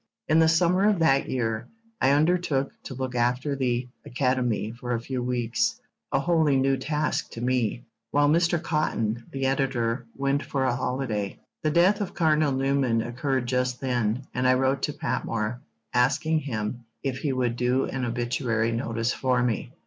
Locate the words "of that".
0.89-1.29